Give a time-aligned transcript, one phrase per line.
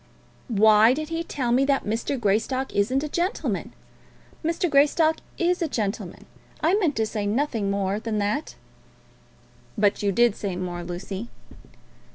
[0.47, 2.19] "Why did he tell me that Mr.
[2.19, 3.71] Greystock isn't a gentleman?
[4.43, 4.67] Mr.
[4.67, 6.25] Greystock is a gentleman.
[6.59, 8.55] I meant to say nothing more than that."
[9.77, 11.29] "But you did say more, Lucy."